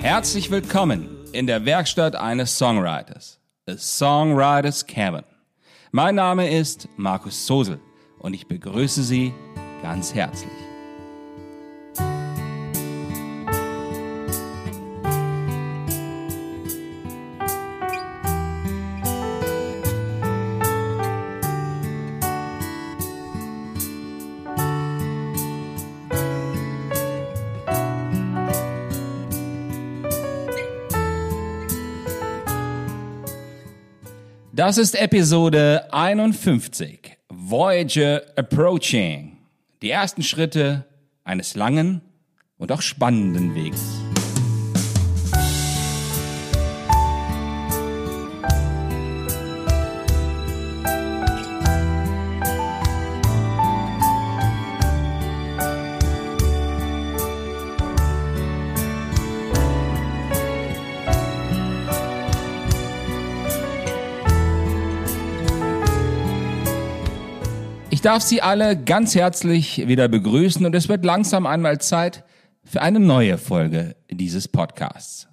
[0.00, 5.24] Herzlich willkommen in der Werkstatt eines Songwriters, A Songwriters Cabin.
[5.90, 7.80] Mein Name ist Markus Sosel
[8.18, 9.32] und ich begrüße Sie
[9.82, 10.59] ganz herzlich.
[34.60, 39.38] Das ist Episode 51, Voyager Approaching.
[39.80, 40.84] Die ersten Schritte
[41.24, 42.02] eines langen
[42.58, 43.99] und auch spannenden Weges.
[68.00, 72.24] Ich darf Sie alle ganz herzlich wieder begrüßen und es wird langsam einmal Zeit
[72.64, 75.28] für eine neue Folge dieses Podcasts.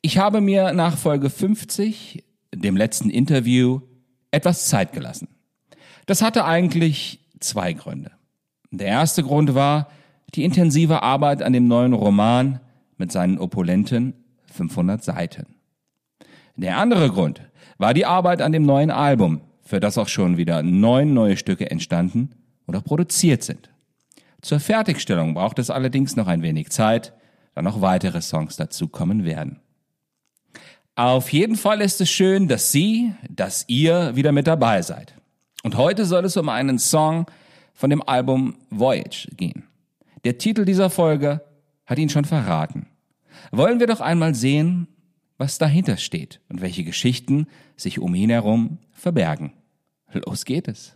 [0.00, 3.80] Ich habe mir nach Folge 50, dem letzten Interview,
[4.30, 5.26] etwas Zeit gelassen.
[6.06, 8.12] Das hatte eigentlich zwei Gründe.
[8.70, 9.88] Der erste Grund war
[10.36, 12.60] die intensive Arbeit an dem neuen Roman
[12.96, 14.14] mit seinen opulenten
[14.52, 15.56] 500 Seiten.
[16.54, 17.40] Der andere Grund
[17.76, 21.70] war die Arbeit an dem neuen Album, für das auch schon wieder neun neue Stücke
[21.70, 22.30] entstanden
[22.66, 23.68] oder produziert sind.
[24.40, 27.12] Zur Fertigstellung braucht es allerdings noch ein wenig Zeit,
[27.54, 29.60] da noch weitere Songs dazukommen werden.
[30.94, 35.14] Auf jeden Fall ist es schön, dass Sie, dass ihr wieder mit dabei seid.
[35.62, 37.26] Und heute soll es um einen Song
[37.74, 39.64] von dem Album Voyage gehen.
[40.24, 41.42] Der Titel dieser Folge
[41.86, 42.86] hat ihn schon verraten.
[43.50, 44.86] Wollen wir doch einmal sehen,
[45.38, 49.52] was dahinter steht und welche Geschichten sich um ihn herum verbergen.
[50.12, 50.95] Los geht es.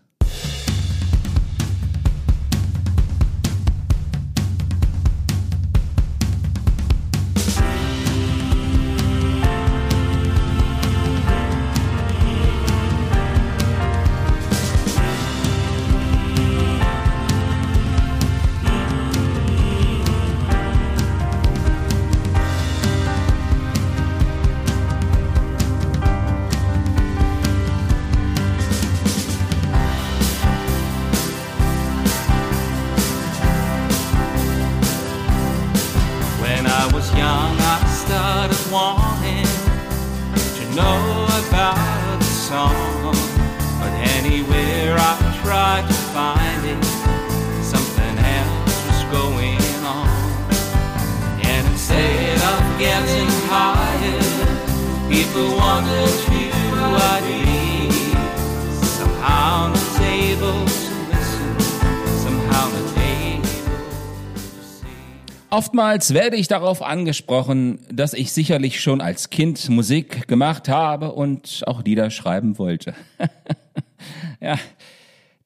[65.52, 71.64] Oftmals werde ich darauf angesprochen, dass ich sicherlich schon als Kind Musik gemacht habe und
[71.66, 72.94] auch Lieder schreiben wollte.
[74.40, 74.56] ja,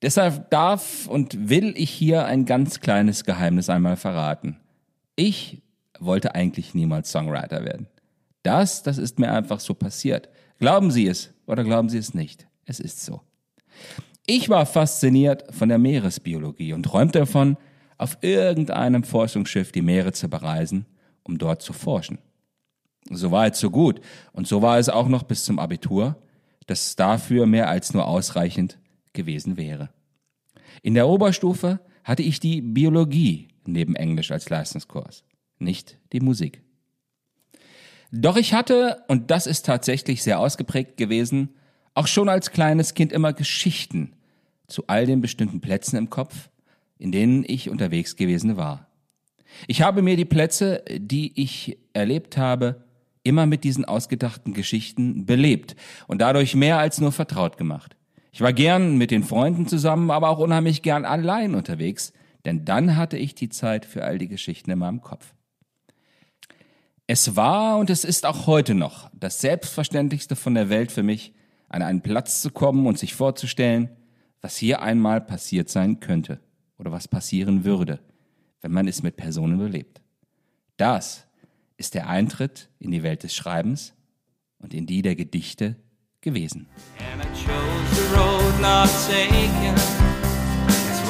[0.03, 4.59] deshalb darf und will ich hier ein ganz kleines Geheimnis einmal verraten.
[5.17, 5.63] Ich
[5.99, 7.87] wollte eigentlich niemals Songwriter werden.
[8.43, 10.29] Das, das ist mir einfach so passiert.
[10.59, 12.47] Glauben Sie es oder glauben Sie es nicht.
[12.67, 13.23] Es ist so.
[14.27, 17.57] Ich war fasziniert von der Meeresbiologie und träumte davon,
[17.99, 20.87] auf irgendeinem Forschungsschiff die Meere zu bereisen,
[21.22, 22.19] um dort zu forschen.
[23.10, 24.00] So weit, so gut.
[24.32, 26.17] Und so war es auch noch bis zum Abitur,
[26.67, 28.79] das dafür mehr als nur ausreichend
[29.12, 29.91] gewesen wäre.
[30.82, 35.25] In der Oberstufe hatte ich die Biologie neben Englisch als Leistungskurs,
[35.58, 36.62] nicht die Musik.
[38.11, 41.55] Doch ich hatte, und das ist tatsächlich sehr ausgeprägt gewesen,
[41.94, 44.12] auch schon als kleines Kind immer Geschichten
[44.67, 46.50] zu all den bestimmten Plätzen im Kopf,
[46.99, 48.88] in denen ich unterwegs gewesen war.
[49.67, 52.85] Ich habe mir die Plätze, die ich erlebt habe,
[53.23, 55.76] immer mit diesen ausgedachten Geschichten belebt
[56.06, 57.96] und dadurch mehr als nur vertraut gemacht.
[58.32, 62.12] Ich war gern mit den Freunden zusammen, aber auch unheimlich gern allein unterwegs,
[62.44, 65.35] denn dann hatte ich die Zeit für all die Geschichten in meinem Kopf.
[67.06, 71.32] Es war und es ist auch heute noch das Selbstverständlichste von der Welt für mich,
[71.69, 73.90] an einen Platz zu kommen und sich vorzustellen,
[74.40, 76.40] was hier einmal passiert sein könnte
[76.79, 78.00] oder was passieren würde,
[78.61, 80.00] wenn man es mit Personen belebt.
[80.76, 81.26] Das
[81.76, 83.94] ist der Eintritt in die Welt des Schreibens
[84.59, 85.76] und in die der Gedichte
[86.21, 86.67] gewesen.
[87.12, 89.75] And I chose the road not taken,
[90.69, 91.05] as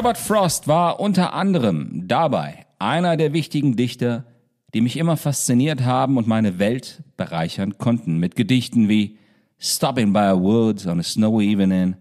[0.00, 4.24] Robert Frost war unter anderem dabei einer der wichtigen Dichter,
[4.72, 9.18] die mich immer fasziniert haben und meine Welt bereichern konnten, mit Gedichten wie
[9.58, 11.96] Stopping by a Woods on a Snowy Evening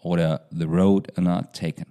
[0.00, 1.84] oder The Road Not Taken.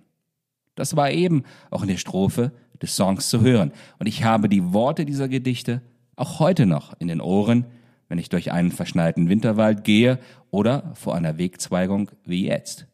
[0.73, 2.51] Das war eben auch in der Strophe
[2.81, 3.73] des Songs zu hören.
[3.99, 5.83] Und ich habe die Worte dieser Gedichte
[6.15, 7.67] auch heute noch in den Ohren,
[8.07, 10.17] wenn ich durch einen verschneiten Winterwald gehe
[10.49, 12.87] oder vor einer Wegzweigung wie jetzt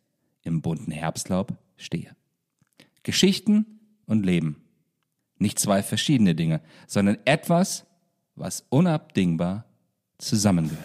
[0.43, 2.18] im bunten Herbstlaub stehe.
[3.09, 3.65] Geschichten
[4.05, 4.57] und Leben.
[5.39, 7.87] Nicht zwei verschiedene Dinge, sondern etwas,
[8.35, 9.65] was unabdingbar
[10.19, 10.83] zusammengehört.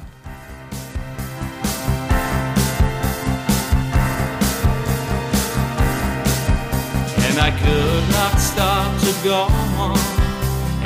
[7.28, 9.42] And I could not stop to go
[9.78, 9.98] on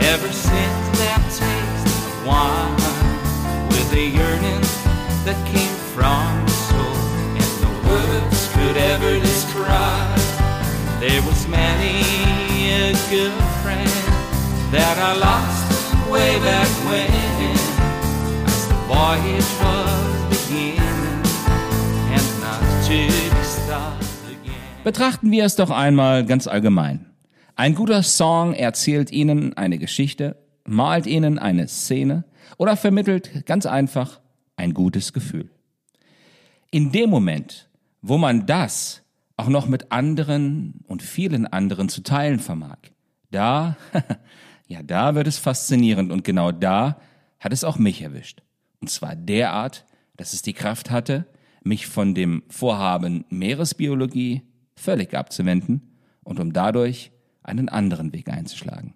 [0.00, 2.74] ever since that taste of wine
[3.68, 4.62] with a yearning
[5.24, 6.98] that came from the soul
[7.38, 10.07] and no words could ever describe.
[11.00, 12.02] There was many
[12.74, 13.88] a good friend
[14.72, 17.06] that I lost way back when
[18.44, 21.22] as the voyage was beginning
[22.10, 24.82] and not to be stopped again.
[24.82, 27.06] Betrachten wir es doch einmal ganz allgemein.
[27.54, 30.34] Ein guter Song erzählt Ihnen eine Geschichte,
[30.66, 32.24] malt Ihnen eine Szene
[32.56, 34.18] oder vermittelt ganz einfach
[34.56, 35.48] ein gutes Gefühl.
[36.72, 37.68] In dem Moment,
[38.02, 39.02] wo man das
[39.38, 42.78] auch noch mit anderen und vielen anderen zu teilen vermag,
[43.30, 43.76] da,
[44.66, 47.00] ja, da wird es faszinierend und genau da
[47.38, 48.42] hat es auch mich erwischt.
[48.80, 49.86] Und zwar derart,
[50.16, 51.24] dass es die Kraft hatte,
[51.62, 54.42] mich von dem Vorhaben Meeresbiologie
[54.76, 57.12] völlig abzuwenden und um dadurch
[57.42, 58.94] einen anderen Weg einzuschlagen.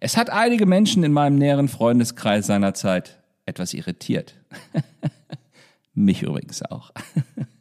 [0.00, 4.34] Es hat einige Menschen in meinem näheren Freundeskreis seinerzeit etwas irritiert.
[5.94, 6.92] Mich übrigens auch.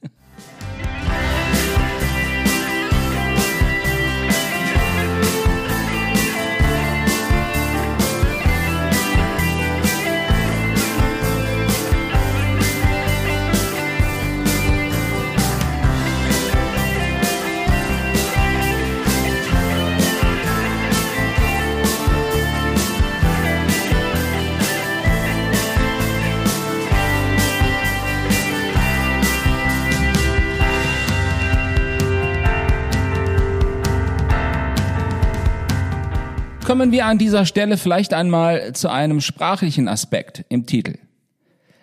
[36.74, 40.98] Kommen wir an dieser Stelle vielleicht einmal zu einem sprachlichen Aspekt im Titel.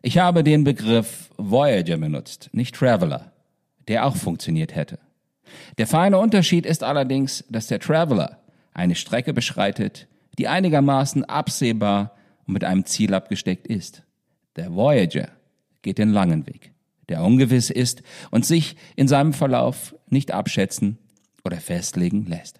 [0.02, 3.30] Ich habe den Begriff Voyager benutzt, nicht Traveler,
[3.86, 4.98] der auch funktioniert hätte.
[5.78, 8.40] Der feine Unterschied ist allerdings, dass der Traveler
[8.74, 12.16] eine Strecke beschreitet, die einigermaßen absehbar
[12.48, 14.02] und mit einem Ziel abgesteckt ist.
[14.56, 15.28] Der Voyager
[15.82, 16.72] geht den langen Weg,
[17.08, 20.98] der ungewiss ist und sich in seinem Verlauf nicht abschätzen
[21.44, 22.58] oder festlegen lässt.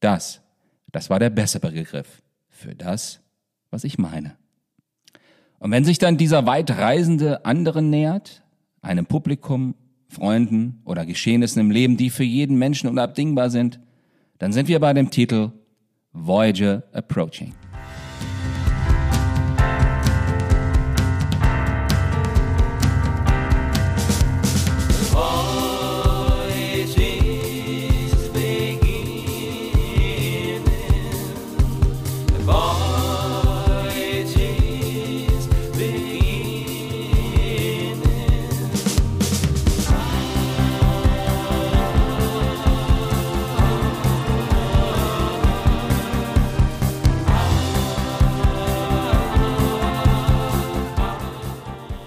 [0.00, 0.42] Das,
[0.92, 3.20] das war der bessere Begriff für das,
[3.70, 4.36] was ich meine.
[5.58, 8.42] Und wenn sich dann dieser Weitreisende anderen nähert,
[8.80, 9.74] einem Publikum,
[10.08, 13.80] Freunden oder Geschehnissen im Leben, die für jeden Menschen unabdingbar sind,
[14.38, 15.52] dann sind wir bei dem Titel
[16.12, 17.52] Voyager Approaching.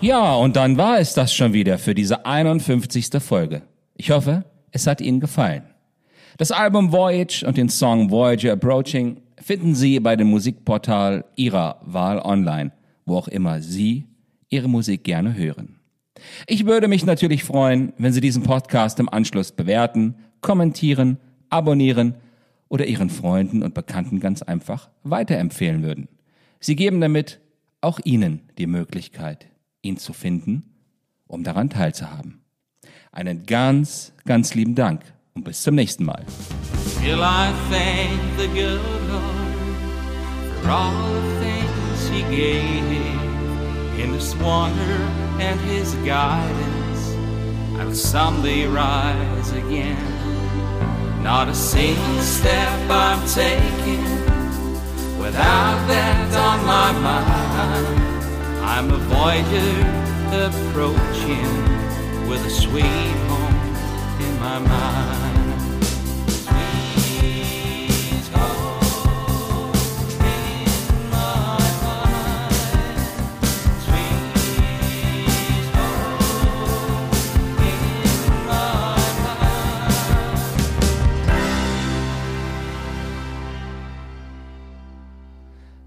[0.02, 3.10] Ja, und dann war es das schon wieder für diese 51.
[3.20, 3.62] Folge.
[3.96, 5.62] Ich hoffe, es hat Ihnen gefallen.
[6.38, 12.18] Das Album Voyage und den Song Voyager Approaching finden Sie bei dem Musikportal Ihrer Wahl
[12.18, 12.72] online,
[13.06, 14.08] wo auch immer Sie
[14.50, 15.80] Ihre Musik gerne hören.
[16.48, 21.18] Ich würde mich natürlich freuen, wenn Sie diesen Podcast im Anschluss bewerten, kommentieren,
[21.52, 22.16] abonnieren
[22.70, 26.08] oder Ihren Freunden und Bekannten ganz einfach weiterempfehlen würden.
[26.60, 27.40] Sie geben damit
[27.82, 29.51] auch Ihnen die Möglichkeit,
[29.82, 30.64] ihn zu finden,
[31.28, 32.42] um daran teilzuhaben.
[33.12, 35.02] Einen ganz, ganz lieben Dank
[35.34, 36.26] und bis zum nächsten Mal.
[43.98, 44.98] In His wonder
[45.40, 47.16] and His guidance.
[47.78, 49.98] I'll someday rise again.
[51.22, 54.04] Not a single step I'm taking
[55.20, 58.01] without that on my mind.
[58.82, 59.78] I'm a voyager
[60.48, 61.52] approaching
[62.28, 62.84] with a sweet
[63.30, 63.56] home
[64.20, 65.22] in my mind.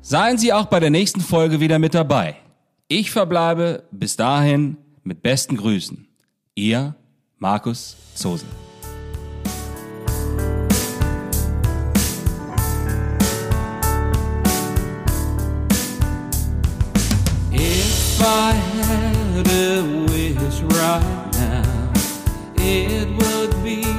[0.00, 2.43] Seien Sie auch bei der nächsten Folge wieder mit dabei.
[2.88, 6.06] Ich verbleibe bis dahin mit besten Grüßen.
[6.54, 6.94] Ihr
[7.38, 8.48] Markus Zosen.
[17.50, 21.92] If I had a wish right now,
[22.56, 23.93] it would be